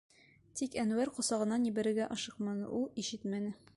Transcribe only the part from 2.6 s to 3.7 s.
ул ишетмәне.